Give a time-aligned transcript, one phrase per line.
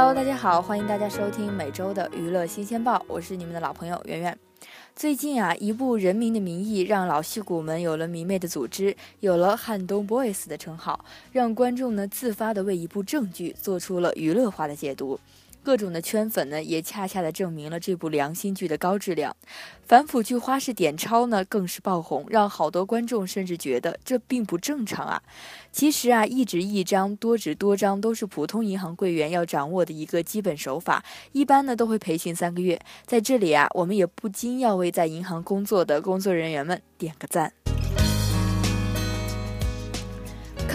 [0.00, 4.38] Hello，大家好，欢迎大家收听每周的娱乐新鲜报，我是你们的老朋友圆圆。
[4.96, 15.20] 最近啊，一部《人民的名义》让老戏骨们有了迷妹的组织，有了汉东 boys 的称号，让观众呢自发的为一部正剧做出了娱乐化的解读。
[15.62, 19.36] 各种的圈粉呢，也恰恰的证明了这部良心剧的高质量。
[19.86, 25.22] 反腐剧花式点钞呢，更是爆红，让好多观众甚至觉得这并不正常啊。
[25.70, 32.80] 其实啊，一纸一张、多纸多张都是普通银行柜员要掌握的一个基本手法，一般呢都会培训三个月。
[33.04, 37.52] 在这里啊，我们也不禁要为在银行工作的工作人员们点个赞。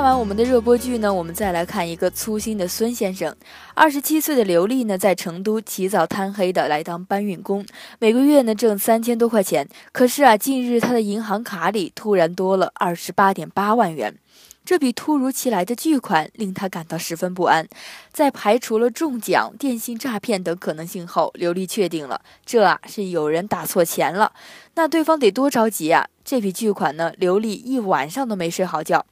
[0.00, 3.36] 看完我们的热播剧呢，我们再来看一个粗心的孙先生。
[3.74, 7.66] 二十七岁的刘丽呢，在成都起早贪黑的来当搬运工，
[7.98, 9.68] 每个月呢挣三千多块钱。
[9.92, 14.16] 可是啊，近日他的银行卡里突然多了二十八点八万元，
[14.64, 17.68] 这笔突如其来的巨款令他感到十分不安。
[18.10, 24.32] 在排除了中奖、电信诈骗等可能性后，刘丽确定了这啊是有人打错钱了。
[24.76, 26.08] 那对方得多着急啊！
[26.24, 29.04] 这笔巨款呢，刘丽一晚上都没睡好觉。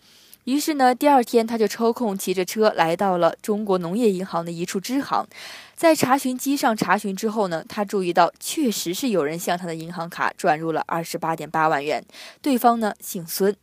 [0.49, 5.27] 于是呢，第二天他就抽空骑着车来到了中国农业银行的一处支行，
[5.75, 12.03] 在查询机上查询之后呢，他注意到确实是有人向他的银行卡转入了二十八点八万元，
[12.41, 13.55] 对方呢姓孙。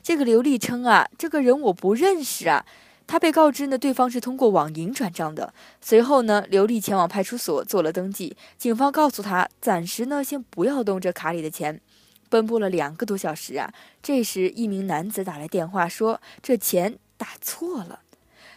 [0.00, 2.64] 这个刘丽称啊，这个人我不认识啊。
[3.06, 5.52] 他被告知呢，对方是通过网银转账的。
[5.82, 11.82] 随后呢，刘丽前往派出所做了登记，警方告诉他，暂时呢先不要动这卡里的钱。
[12.30, 13.70] 奔波了两个多小时啊！
[14.02, 18.00] 这时，一名男子打来电话说：“这钱打错了。”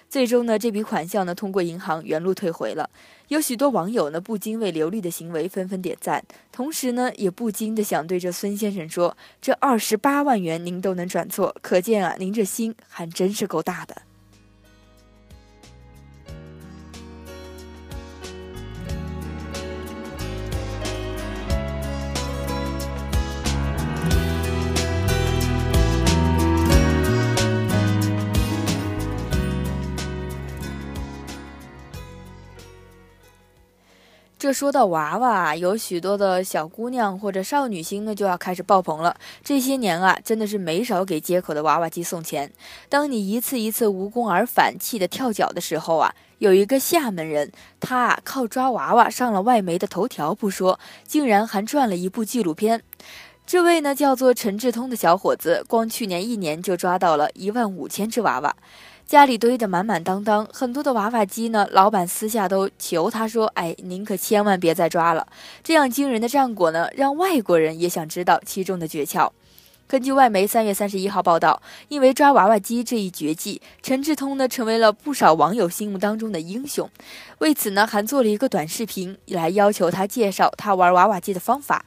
[0.07, 2.88] 最终呢，这笔款项呢通过银行原路退回了。
[3.29, 14.03] 有许多网友呢不禁为刘丽的行为纷纷点赞，同时呢也不禁的想对这孙先生说：“这二十八万元您都能转错，可见啊您这心还真是够大的。”
[34.43, 39.15] 这说到娃娃，有许多的小姑娘或者少女心呢，就要开始爆棚了。
[39.41, 42.51] 这些年啊，真的是没少给街口的娃娃机送钱。
[42.89, 50.77] 当你一次一次无功而返，气得跳脚的时候啊，有一个厦门人，他啊靠抓娃娃上了外媒的头条不说，
[51.07, 52.81] 竟然还赚了一部纪录片。
[53.53, 58.56] 这位呢叫做陈志通的小伙子，光去年一年就抓到了一万五千只娃娃。
[59.06, 61.68] 家里堆得满满当当，很多的娃娃机呢。
[61.69, 65.28] 老板私下都求他说：“哎，您可千万别再抓了。”
[65.64, 69.30] 这样惊人的战果呢，让外国人也想知道其中的诀窍。
[69.85, 76.90] 根据外媒三月三十一号报道，因为抓娃娃机这一绝技，陈志通呢成为了不少网友心目当中的英雄。
[77.38, 81.85] 为此呢，还做了一个短视频来要求他介绍他玩娃娃机的方法。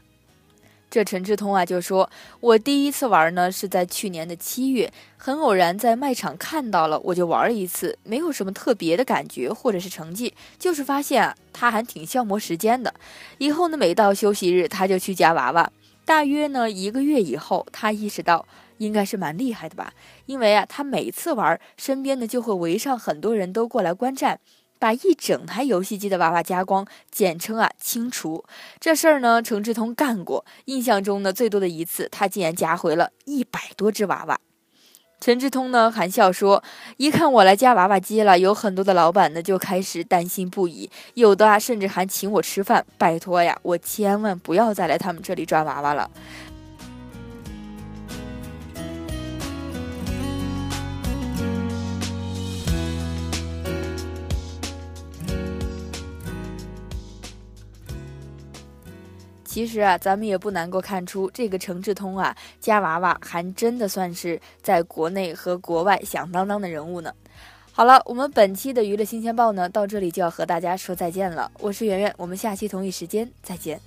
[0.89, 2.09] 这陈志通啊就说
[2.41, 12.95] ：“我第一次玩呢是在去年的七月，很偶然在卖场看到了，我就玩了一次，没有什么特别的感觉或者是成绩，就是发现啊他还挺消磨时间的。
[13.39, 15.71] 以后呢每到休息日他就去夹娃娃，
[16.05, 18.47] 大约呢一个月以后，他意识到
[18.79, 19.93] 应该是蛮厉害的吧，
[20.27, 24.39] 因为啊他每次玩，身边呢就会围上很多人都过来观战。”
[24.79, 28.45] 把一整台游戏机的娃娃加光，简称啊清除。
[28.79, 30.45] 这事儿呢，程志通干过。
[30.67, 34.39] 印象中呢，最多的一次，他竟然夹回了一百多只娃娃。
[35.19, 36.63] 陈志通呢，含笑说
[36.99, 46.11] ：“一看我来夹娃娃机了，有很多的老板呢就开始担心不已，有的啊甚至还请我吃饭，拜托呀，我千万不要再来他们这里抓娃娃了。”
[59.57, 67.11] 其实啊，咱们也不难够看出，这个程志通啊，夹娃娃还真的算是在国内和国外响当当的人物呢。
[67.73, 71.51] 好了，我们本期的娱乐新鲜报呢，到这里就要和大家说再见了。
[71.59, 73.81] 我是圆圆，我们下期同一时间再见。